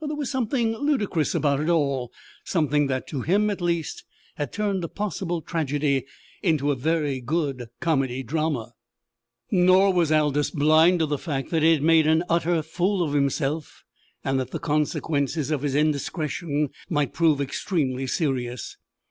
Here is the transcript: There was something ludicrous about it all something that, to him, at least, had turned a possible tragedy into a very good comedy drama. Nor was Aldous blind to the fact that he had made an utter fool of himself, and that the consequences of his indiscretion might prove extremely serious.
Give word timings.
There 0.00 0.16
was 0.16 0.30
something 0.30 0.74
ludicrous 0.78 1.34
about 1.34 1.60
it 1.60 1.68
all 1.68 2.14
something 2.46 2.86
that, 2.86 3.06
to 3.08 3.20
him, 3.20 3.50
at 3.50 3.60
least, 3.60 4.04
had 4.36 4.50
turned 4.50 4.82
a 4.82 4.88
possible 4.88 5.42
tragedy 5.42 6.06
into 6.42 6.70
a 6.70 6.74
very 6.74 7.20
good 7.20 7.66
comedy 7.78 8.22
drama. 8.22 8.72
Nor 9.50 9.92
was 9.92 10.10
Aldous 10.10 10.50
blind 10.50 11.00
to 11.00 11.04
the 11.04 11.18
fact 11.18 11.50
that 11.50 11.62
he 11.62 11.72
had 11.74 11.82
made 11.82 12.06
an 12.06 12.24
utter 12.30 12.62
fool 12.62 13.02
of 13.02 13.12
himself, 13.12 13.84
and 14.24 14.40
that 14.40 14.50
the 14.52 14.58
consequences 14.58 15.50
of 15.50 15.60
his 15.60 15.74
indiscretion 15.74 16.70
might 16.88 17.12
prove 17.12 17.38
extremely 17.38 18.06
serious. 18.06 18.78